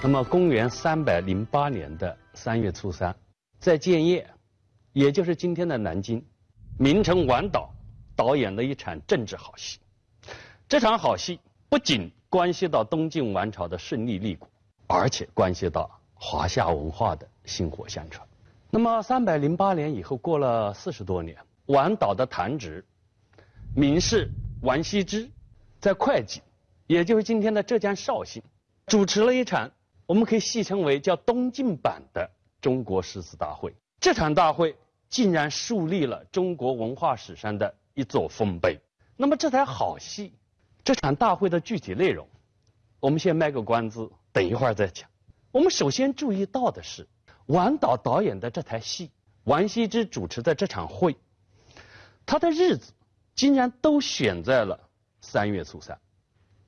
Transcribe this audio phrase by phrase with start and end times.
[0.00, 3.14] 那么，公元三百零八年的三月初三，
[3.58, 4.24] 在建业，
[4.92, 6.24] 也就是今天的南京，
[6.78, 7.68] 名臣王导
[8.14, 9.80] 导演了一场政治好戏。
[10.68, 14.48] 这场好戏不仅关系到东晋王朝的顺利立国，
[14.86, 18.24] 而且关系到华夏文化的薪火相传。
[18.70, 21.36] 那么，三百零八年以后，过了四十多年，
[21.66, 22.84] 王导的堂侄，
[23.74, 24.30] 名士
[24.62, 25.28] 王羲之，
[25.80, 26.40] 在会稽，
[26.86, 28.40] 也就是今天的浙江绍兴，
[28.86, 29.68] 主持了一场。
[30.08, 32.30] 我们可以戏称为叫东晋版的
[32.62, 33.74] 中国诗词大会。
[34.00, 34.74] 这场大会
[35.10, 38.80] 竟然树立了中国文化史上的一座丰碑。
[39.18, 40.32] 那么这台好戏，
[40.82, 42.26] 这场大会的具体内容，
[43.00, 45.06] 我们先卖个关子，等一会儿再讲。
[45.52, 47.06] 我们首先注意到的是，
[47.44, 49.10] 王导导演的这台戏，
[49.44, 51.14] 王羲之主持的这场会，
[52.24, 52.94] 他的日子
[53.34, 54.88] 竟然都选在了
[55.20, 56.00] 三月初三。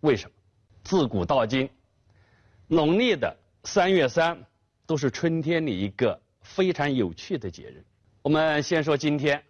[0.01, 0.37] 为什么？
[0.85, 1.71] 自古到今。
[2.73, 4.47] 农历的三月三
[4.87, 7.85] 都是春天里一个非常有趣的节日。
[8.23, 9.43] 我们先说今天，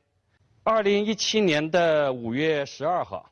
[0.63, 3.31] 二零一七年的五月十二号，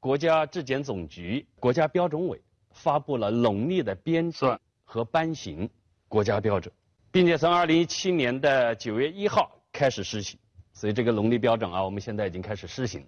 [0.00, 2.42] 国家质检总局、国家标准委
[2.72, 5.70] 发布了农历的编纂和颁行
[6.08, 6.74] 国家标准，
[7.12, 10.36] 并且从二零一七年的九月一号开始施行。
[10.72, 13.06] 所以这个农历标准啊，我们现在已经开始施行。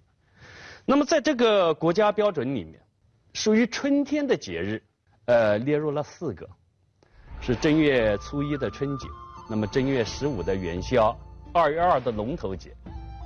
[0.85, 2.81] 那么在这个国家标准里面，
[3.33, 4.81] 属于春天的节日。
[5.25, 6.47] 呃，列入了四个，
[7.41, 9.07] 是正月初一的春节，
[9.49, 11.17] 那么正月十五的元宵，
[11.51, 12.75] 二月二的龙头节，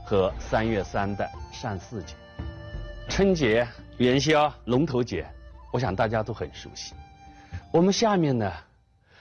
[0.06, 2.16] 和三月三的上巳节。
[3.10, 5.28] 春节、元宵、龙头节，
[5.74, 6.94] 我想大家都很熟悉。
[7.70, 8.50] 我们下面呢，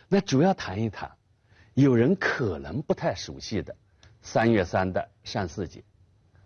[0.07, 1.11] 那主要谈一谈，
[1.75, 3.75] 有人可能不太熟悉的
[4.23, 5.83] 三月三的上巳节。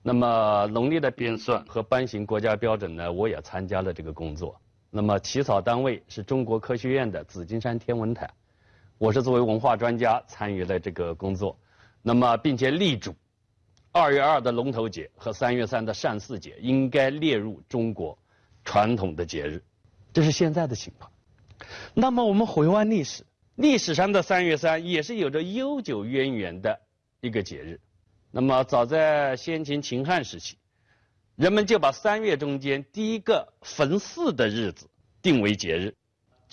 [0.03, 4.59] 那么农历的编算和颁行国家标准呢，我也参加了这个工作。
[4.95, 8.29] 那么起草单位是中国科学院的紫金山天文台，
[8.99, 11.59] 我是作为文化专家参与了这个工作，
[12.03, 13.15] 那么并且力主
[13.91, 18.19] 二月二的龙头节和三月三的上巳节应该列入中国
[18.67, 19.63] 传统的节日，
[20.13, 21.11] 这是现在的情况。
[21.95, 23.25] 那么我们回望历史，
[23.55, 26.79] 历史上的三月三也是有着悠久渊源的
[27.23, 27.81] 一个节日。
[28.31, 30.59] 那么早在先秦秦汉时期。
[31.37, 34.89] 人们就把三月中间第一个逢四的日子
[35.23, 35.95] 定为节日。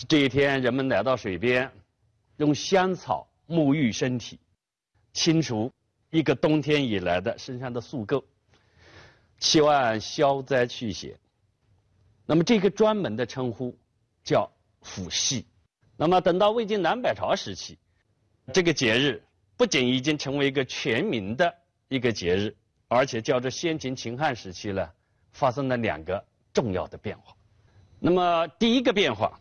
[0.07, 1.69] 这一天，人们来到水边，
[2.37, 4.39] 用香草沐浴身体，
[5.11, 5.71] 清除
[6.09, 8.23] 一个冬天以来的身上的宿垢，
[9.37, 11.19] 期望消灾去邪。
[12.25, 13.77] 那么，这个专门的称呼
[14.23, 14.49] 叫
[14.81, 15.45] 抚戏。
[15.97, 17.77] 那么，等到魏晋南北朝时期，
[18.53, 19.21] 这个节日
[19.57, 21.53] 不仅已经成为一个全民的
[21.89, 22.55] 一个节日。
[22.89, 24.89] 而且，较着先秦秦汉时期呢，
[25.31, 27.35] 发生了两个重要的变化。
[27.99, 29.39] 那么，第一个变化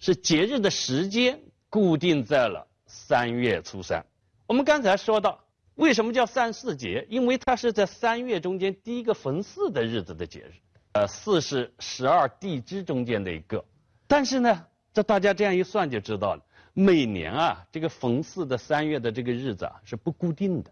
[0.00, 4.04] 是节日的时间固定在了三月初三。
[4.46, 7.06] 我们刚才说到，为什么叫三四节？
[7.10, 10.52] 因为它是在三月中间第一个逢巳的日子的节日。
[10.92, 13.62] 呃，巳是十二地支中间的一个。
[14.06, 14.64] 但是呢，
[14.94, 16.42] 这大家这样一算就知道了，
[16.72, 20.70] 每年啊，这个逢巳的三月的这个日子啊是不固定的。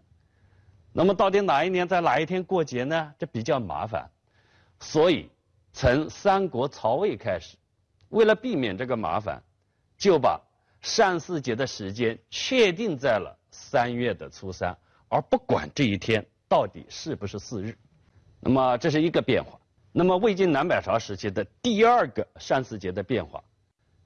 [0.97, 3.13] 那么到底哪一年在哪一天过节呢？
[3.19, 4.09] 这比较麻烦，
[4.79, 5.29] 所以
[5.73, 7.57] 从三国曹魏开始，
[8.07, 9.43] 为了避免这个麻烦，
[9.97, 10.39] 就把
[10.79, 14.73] 上巳节的时间确定在了三月的初三，
[15.09, 17.77] 而不管这一天到底是不是巳日。
[18.39, 19.59] 那么这是一个变化。
[19.91, 23.43] 那么魏晋南北朝时期的第二个上巳节的变化，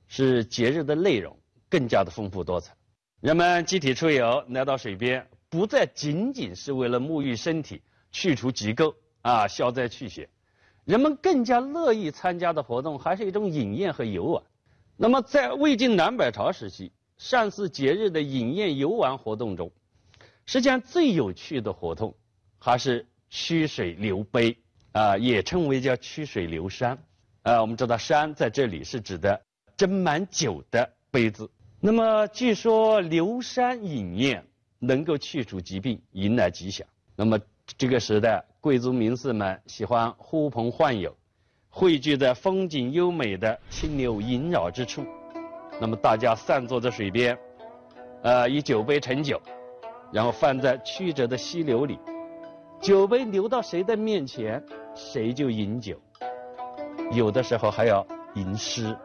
[0.08, 1.38] 是节日的内容
[1.70, 2.74] 更加的丰富多彩，
[3.22, 5.24] 人们集体出游来到水边。
[5.50, 10.30] 不再仅仅是为了沐浴身体、去除疾垢啊、消灾去邪，
[10.86, 14.44] 人们更加乐意参加的活动还是一种饮宴和游玩。
[14.96, 19.72] 那么，在魏晋南北朝时期，上巳节日的饮宴游玩活动中，
[20.46, 22.14] 实际上最有趣的活动
[22.60, 24.56] 还是曲水流杯
[24.92, 26.96] 啊，也称为叫曲水流觞
[27.42, 27.60] 啊。
[27.62, 29.42] 我们知道“觞”在这里是指的
[29.76, 31.50] 斟满酒的杯子。
[31.80, 34.46] 那么，据说流觞饮宴。
[34.80, 36.88] 能够去除疾病，迎来吉祥。
[37.16, 37.38] 那么
[37.78, 41.16] 这个时代，贵族名士们喜欢呼朋唤友，
[41.70, 45.06] 汇聚在风景优美的清流萦绕之处。
[45.80, 47.38] 那么大家散坐在水边，
[48.24, 49.42] 呃，以酒杯盛酒，
[50.12, 52.00] 然后放在曲折的溪流里，
[52.82, 54.64] 酒杯流到谁的面前，
[54.96, 56.02] 谁就饮酒。
[57.12, 58.06] 有的时候还要
[58.36, 58.96] 吟诗，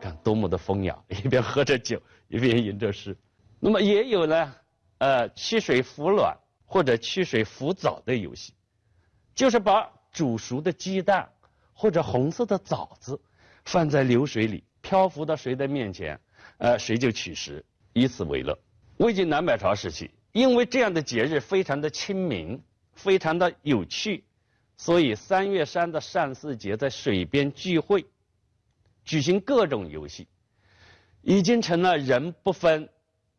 [0.00, 3.16] 看多么的风雅，一边喝着酒，一边吟着诗。
[3.58, 4.54] 那么也有呢。
[5.00, 6.36] 呃，曲水服卵
[6.66, 8.52] 或者曲水服藻的游戏，
[9.34, 11.26] 就是把煮熟的鸡蛋
[11.72, 13.18] 或者红色的枣子
[13.64, 16.20] 放在流水里，漂浮到谁的面前，
[16.58, 17.64] 呃，谁就取食，
[17.94, 18.58] 以此为乐。
[18.98, 22.62] 魏晋南北朝时期，因为这样的节日非常的亲民，
[22.92, 24.22] 非常的有趣，
[24.76, 28.04] 所以三月三的上巳节在水边聚会，
[29.06, 30.28] 举行各种游戏，
[31.22, 32.90] 已经成了人不分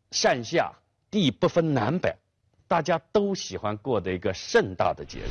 [0.09, 0.73] 上下、
[1.11, 2.15] 地不分南北，
[2.67, 5.29] 大家都喜欢过的一个盛大的节日。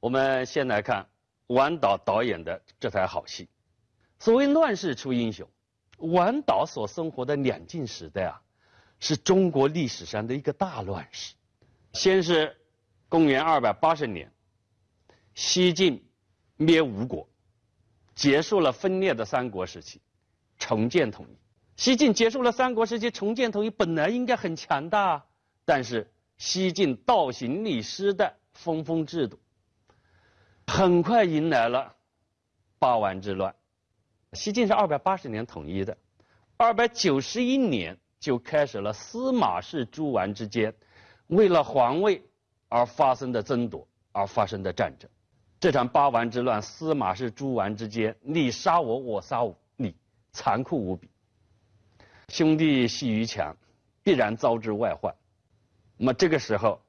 [0.00, 1.06] 我们先来看
[1.46, 3.48] 王导导演的这台好戏。
[4.18, 5.48] 所谓乱世出英雄，
[5.96, 8.42] 王导所生活的两晋时代啊。
[9.04, 11.34] 是中国历史上的一个大乱世。
[11.92, 12.56] 先是
[13.08, 14.32] 公元二百八十年，
[15.34, 16.00] 西晋
[16.56, 17.28] 灭吴国，
[18.14, 20.00] 结束了分裂的三国时期，
[20.56, 21.36] 重建统一。
[21.76, 25.24] 西晋结束了三国时期，重建统一，本来应该很强大，
[25.64, 29.38] 但是西晋倒行逆施的分封制度，
[30.66, 31.94] 很快迎来了
[32.78, 33.54] 八王之乱。
[34.32, 35.96] 西晋是二百八十年统一的，
[36.56, 37.98] 二百九十一年。
[38.22, 40.72] 就开始了司马氏诸王之间
[41.26, 42.22] 为了皇位
[42.68, 45.10] 而发生的争夺而发生的战争。
[45.58, 49.40] 这场八王之乱，司马氏诸王之间你杀我，我杀
[49.74, 49.96] 你，
[50.30, 51.10] 残酷无比。
[52.28, 53.56] 兄弟阋于墙，
[54.02, 55.14] 必然遭致外患。
[55.96, 56.80] 那么这个时候，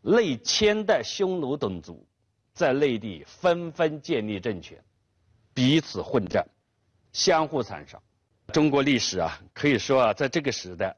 [0.00, 2.06] 内千代匈奴等族
[2.52, 4.82] 在内地纷纷建立政权，
[5.54, 6.46] 彼此混战，
[7.12, 8.00] 相互残杀。
[8.52, 10.94] 中国历史啊，可以说啊，在这个时代，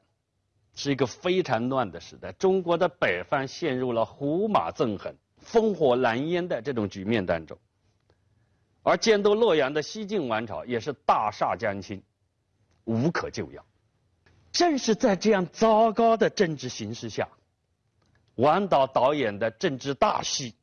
[0.73, 2.31] 是一个非常乱的时代。
[2.33, 7.57] 中国的北方陷入了胡马纵横、烽火狼烟的这种局面当中，
[8.83, 12.01] 而建都洛阳的西晋王朝也是大厦将倾，
[12.85, 13.65] 无可救药。
[14.51, 17.27] 正是在这样糟糕的政治形势下，
[18.35, 20.55] 王导导演的政治大戏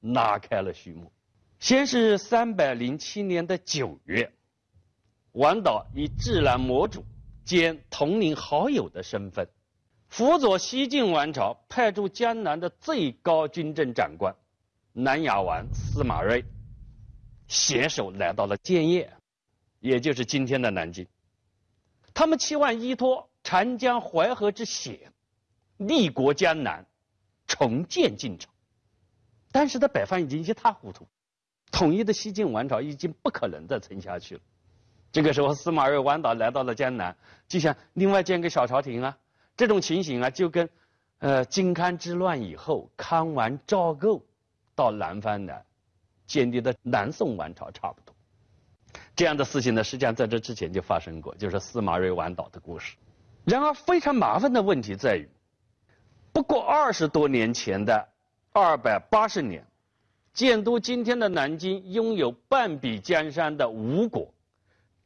[0.00, 1.10] 拉开了序幕。
[1.58, 4.32] 先是三百零七年的九月。
[5.32, 7.04] 王导以智囊模主
[7.44, 9.48] 兼同龄好友的身份，
[10.08, 14.36] 辅佐西晋王朝派驻江南的最高军政长官
[14.92, 16.44] 南亚王司马睿，
[17.48, 19.12] 携手来到了建业，
[19.80, 21.04] 也就是今天的南京。
[22.14, 25.12] 他们期望依托长江淮河之险，
[25.76, 26.86] 立国江南，
[27.46, 28.48] 重建晋朝。
[29.52, 31.06] 但是在北方已经一塌糊涂，
[31.70, 34.40] 统一的西晋王朝已经不可能再撑下去了。
[35.12, 37.16] 这个时候，司马睿、王导来到了江南，
[37.46, 39.16] 就想另外建个小朝廷啊。
[39.56, 40.68] 这种情形啊，就跟，
[41.18, 44.26] 呃，靖康之乱以后，康王赵构
[44.74, 45.64] 到南方来，
[46.26, 48.03] 建立的南宋王朝差不多。
[49.16, 52.96] 这样的事情呢，实际上在这之前就发生过，就是司马睿、王导的故事。
[53.44, 55.28] 然而，非常麻烦的问题在于，
[56.32, 58.08] 不过二十多年前的
[58.52, 59.66] 二百八十年，
[60.32, 64.32] 建都今天的南京，拥有半壁江山的吴国。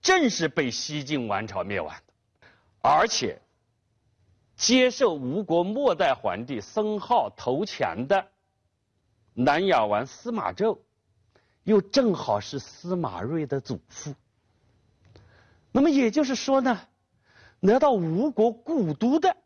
[0.01, 2.47] 正是被西晋王朝灭亡的，
[2.81, 3.41] 而且
[4.55, 8.29] 接受吴国末代皇帝孙皓投降的
[9.35, 10.79] 南亚王司马昭，
[11.69, 14.15] 又正好是司马睿的祖父。
[15.71, 16.81] 那么也就是说呢，
[17.61, 19.37] 来到吴国故都的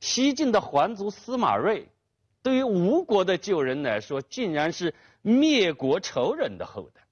[0.00, 1.86] 西晋的皇族司马睿，
[2.42, 7.02] 对于吴国的旧人来说，竟然是灭国仇人的后代。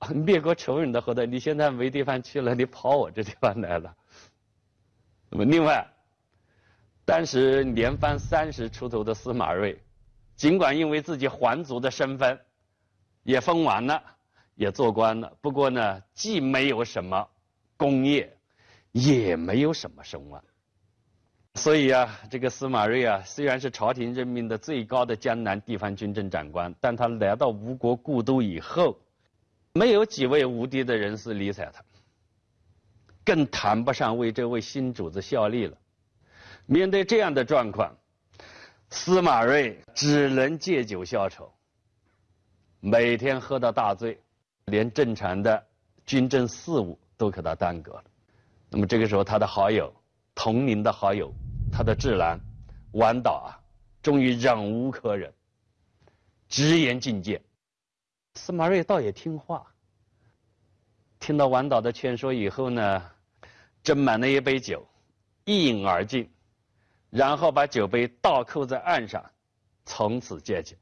[0.00, 3.94] 啊灭国仇人的后代，你现在没地方去了，你跑我这地方来了。
[5.30, 5.88] 那么，另外，
[7.04, 9.80] 当时年方三十出头的司马睿，
[10.34, 12.40] 尽管因为自己皇族的身份，
[13.22, 14.02] 也封完了，
[14.54, 17.28] 也做官了，不过呢，既没有什么
[17.76, 18.36] 功业，
[18.92, 20.42] 也没有什么声望。
[21.54, 28.98] 所以啊，这个司马睿啊，虽然是朝廷任命的最高的江南地方军政长官，但他来到吴国故都以后。
[29.74, 31.82] 没有几位无敌的人士理睬他，
[33.24, 35.78] 更谈不上为这位新主子效力了。
[36.66, 37.96] 面对这样的状况，
[38.90, 41.50] 司马睿只能借酒消愁，
[42.84, 44.20] 每天喝到大醉，
[44.64, 45.64] 连正常的
[46.04, 48.04] 军政事务都给他耽搁了。
[48.68, 49.94] 那么这个时候，他的好友、
[50.34, 51.32] 同龄的好友，
[51.70, 52.40] 他的智囊
[52.94, 53.54] 王导啊，
[54.02, 55.32] 终于忍无可忍，
[56.48, 57.40] 直言进谏。
[58.34, 59.64] 司马睿倒也听话，
[61.20, 63.00] 听到王导的劝说以后呢，
[63.84, 64.84] 斟满了一杯酒，
[65.44, 66.28] 一饮而尽，
[67.10, 69.24] 然后把酒杯倒扣在岸上，
[69.86, 70.76] 从此戒酒。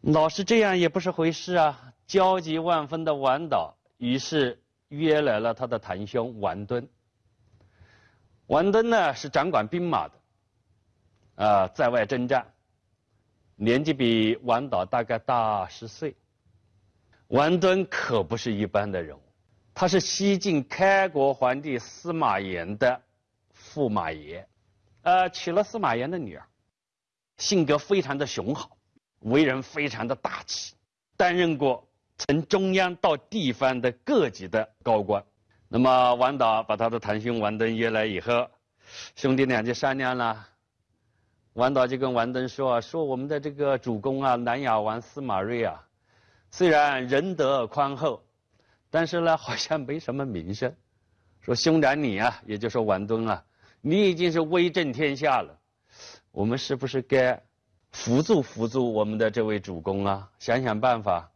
[0.00, 1.92] 老是这样也不是回事啊！
[2.06, 6.88] 焦急万分的王导于是约来了他的堂兄王敦。
[8.46, 10.14] 王敦呢是掌管兵马的，
[11.44, 12.46] 啊，在外征战。
[13.56, 16.14] 年纪比王导大概大十岁，
[17.26, 19.20] 王敦可不是一般的人物，
[19.74, 23.02] 他是西晋开国皇帝司马炎的
[23.52, 24.46] 驸马爷，
[25.02, 26.46] 呃，娶了司马炎的女儿，
[27.36, 28.77] 性格非常的雄豪，
[29.20, 30.74] 为人非常的大气，
[31.16, 35.24] 担任过从中央到地方的各级的高官。
[35.68, 38.48] 那么王导把他的堂兄王敦约来以后，
[39.16, 40.46] 兄弟俩就商量了。
[41.54, 45.86] 王导就跟王敦说：“啊说我们的这个主公啊，南亚王司马睿啊，
[46.50, 48.24] 虽然仁德宽厚。”
[48.90, 50.74] 但是呢，好像没什么名声。
[51.42, 53.44] 说兄长你啊，也就是王敦啊，
[53.82, 55.60] 你已经是威震天下了，
[56.30, 57.42] 我们是不是该
[57.98, 60.30] 辅助辅助我们的这位主公啊？
[60.38, 61.32] 想想办法。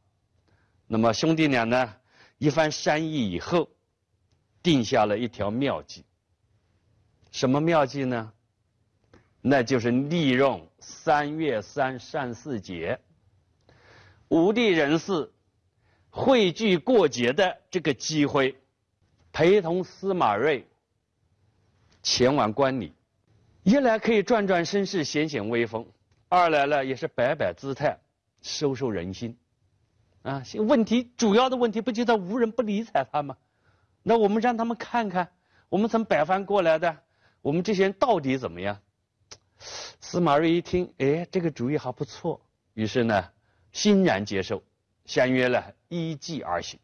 [0.86, 1.94] 那么兄弟俩呢，
[2.38, 3.68] 一番商议以后，
[4.62, 6.04] 定下了一条妙计。
[7.32, 8.32] 什么妙计呢？
[9.40, 13.00] 那就是利用三月三上巳节，
[14.28, 15.32] 五帝人士。
[16.14, 18.54] 汇聚过节的这个机会，
[19.32, 20.66] 陪同司马睿
[22.02, 22.92] 前往观礼，
[23.62, 25.82] 一来可以转转身势、显显威风；
[26.34, 27.98] 二来呢，也是摆摆姿态、
[28.40, 29.36] 收收人心。
[30.22, 33.36] 啊，问题主要的问题不就在无人不理睬他吗？
[34.02, 35.30] 那我们让他们看看，
[35.68, 36.96] 我们从北方过来的，
[37.42, 38.80] 我们这些人到底怎么样？
[39.58, 42.40] 司马睿一听，哎，这个主意还不错，
[42.72, 43.28] 于是呢，
[43.72, 44.62] 欣然接受。
[45.04, 46.80] 相约了，依计而行。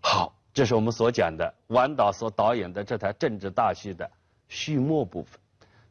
[0.00, 4.08] 好，这是我们所讲的王导所导演的这台政治大戏的
[4.46, 5.40] 序幕部分，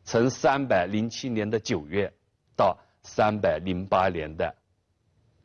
[0.08, 2.14] 从三百零七年的九月
[2.56, 4.56] 到三百零八年的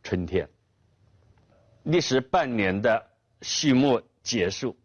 [0.05, 0.49] 春天，
[1.83, 4.77] 历时半年的序幕结束。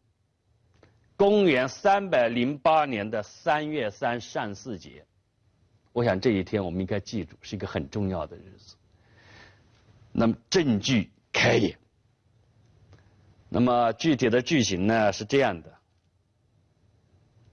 [1.15, 5.05] 公元三百零八年的三月三上巳节，
[5.93, 8.75] 我想这一天我们应该记住，是一个很重要的日子。
[10.12, 11.77] 那么正剧开演。
[13.48, 15.72] 那么具体的剧情呢是这样的。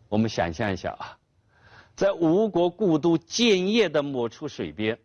[0.08, 1.18] 我们想象一下啊，
[1.96, 4.98] 在吴国故都建业的某处水边，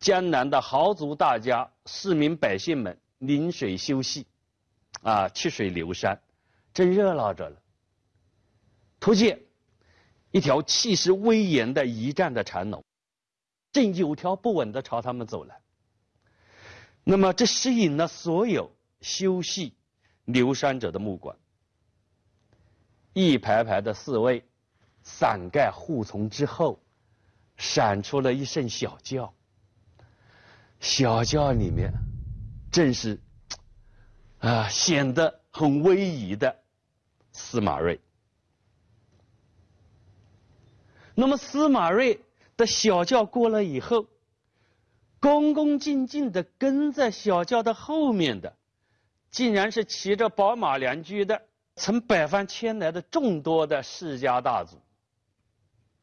[0.00, 4.26] 江南的豪族大家、市民百姓们临水休息，
[5.02, 6.18] 啊，曲水流觞，
[6.74, 7.62] 正热闹着了。
[8.98, 9.40] 突见
[10.32, 12.84] 一条气势威严的一丈的长龙，
[13.72, 15.60] 正有条不紊地朝他们走来。
[17.04, 19.74] 那么，这吸引了所有休息
[20.24, 21.36] 流山者的目光。
[23.12, 24.44] 一排排的侍卫
[25.18, 26.80] 伞盖护从之后，
[27.56, 29.34] 闪出了一声小叫。
[30.78, 31.92] 小叫里面，
[32.72, 33.20] 正是
[34.38, 36.56] 啊，显得很威仪的
[37.32, 38.00] 司马睿。
[41.14, 42.20] 那么，司马睿
[42.56, 44.06] 的小轿过了以后。
[45.22, 48.56] 恭恭敬敬的跟在小轿的后面的，
[49.30, 51.42] 竟然是骑着宝马良驹的，
[51.76, 54.80] 从北方迁来的众多的世家大族、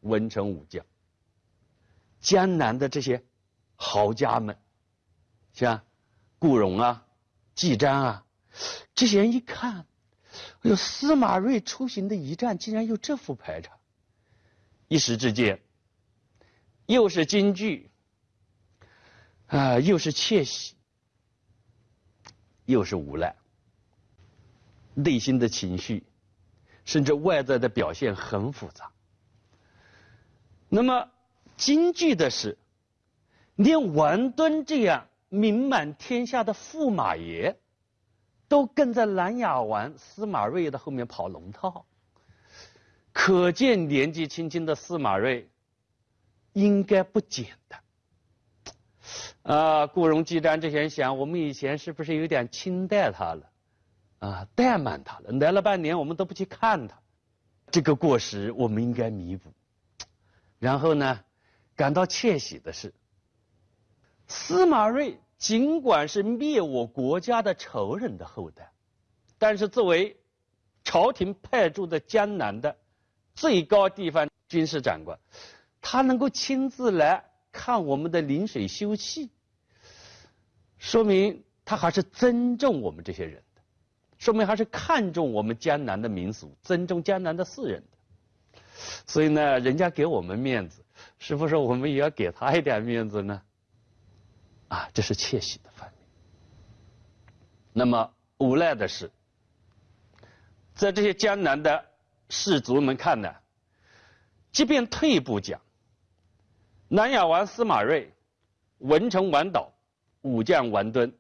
[0.08, 0.86] 文臣武将、
[2.20, 3.24] 江南的这些
[3.76, 4.58] 豪家们，
[5.54, 5.84] 像
[6.40, 7.06] 顾荣啊、
[7.56, 8.26] 季瞻啊，
[8.96, 9.86] 这些人一看，
[10.62, 13.78] 哎呦，司马睿出行的一站竟然有这副排场，
[14.88, 15.62] 一时之间，
[16.86, 17.90] 又是京剧。
[19.48, 20.76] 啊，又是窃喜，
[22.66, 23.34] 又是无奈，
[24.94, 26.06] 内心的情绪，
[26.84, 28.92] 甚至外在的表现很复杂。
[30.69, 31.09] 那么，
[31.55, 32.57] 惊惧的是，
[33.55, 37.57] 连王敦这样名满天下的驸马爷，
[38.47, 41.86] 都跟在南亚王司马睿的后面跑龙套，
[43.13, 45.50] 可见年纪轻轻的司马睿
[46.53, 47.81] 应该不简单。
[49.43, 53.50] 啊，顾荣、季瞻这些人想，我们以前是不是有点轻待他了？
[54.19, 55.31] 啊，怠慢他了。
[55.31, 57.00] 来了半年，我们都不去看他，
[57.71, 59.53] 这个过失我们应该弥补。
[60.60, 61.20] 然后呢，
[61.76, 62.94] 感到窃喜的是，
[64.28, 68.72] 司马睿尽管是灭我国家的仇人的后代，
[69.38, 70.18] 但是作为
[70.84, 72.78] 朝廷派驻的江南的
[73.36, 75.20] 最高地方军事长官，
[75.82, 77.24] 他能够亲自来。
[77.50, 79.30] 看我们的临水休憩，
[80.78, 83.62] 说明他还是尊重我们这些人的，
[84.20, 87.97] 说明还是看重我们江南的民俗，尊重江南的士人的。
[89.06, 90.84] 所以呢，人家给我们面子，
[91.20, 93.41] 是不是我们也要给他一点面子呢？
[94.67, 95.98] 啊，这是窃喜的方面。
[97.74, 99.12] 那么无奈的是，
[100.75, 101.86] 在这些江南的
[102.29, 103.41] 士族们看来，
[104.51, 105.62] 即便退一步讲。
[106.89, 108.13] 南亚王司马睿、
[108.77, 109.74] 文臣王导、
[110.22, 111.13] 武将王敦，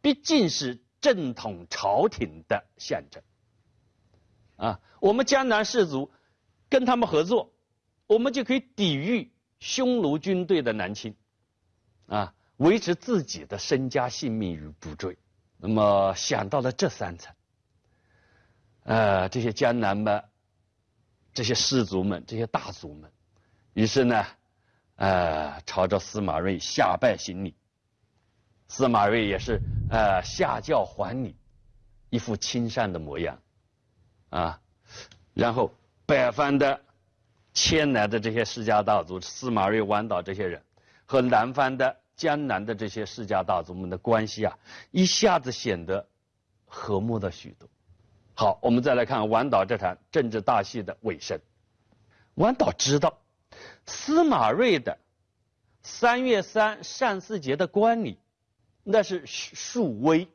[0.00, 3.22] 毕竟是正统朝廷的象征。
[4.56, 6.10] 啊，我们江南士族
[6.68, 7.52] 跟他们合作，
[8.06, 11.14] 我们就可以抵御匈奴军队的南侵，
[12.06, 15.16] 啊，维持自己的身家性命于不坠。
[15.58, 17.34] 那么想到了这三层，
[18.82, 20.24] 呃，这些江南们、
[21.32, 23.10] 这些士族们、这些大族们，
[23.72, 24.26] 于是呢，
[24.96, 27.54] 呃，朝着司马睿下拜行礼。
[28.68, 31.36] 司马睿也是呃下轿还礼，
[32.10, 33.40] 一副亲善的模样。
[34.28, 34.60] 啊，
[35.32, 35.72] 然后
[36.06, 36.80] 北方的
[37.52, 40.62] 迁来的这些世家大族，司马睿、王导这些人，
[41.04, 44.56] 和南方的江南的这些世家大族们的关系啊，
[44.92, 46.06] 一下子显得
[46.64, 47.68] 和睦了许多。
[48.34, 51.40] 好，我们再来看王导这场政治大戏的尾声。
[52.34, 53.18] 王导知道
[53.86, 54.98] 司马睿的
[55.82, 58.18] 三月三上巳节的观礼，
[58.84, 60.28] 那是树威。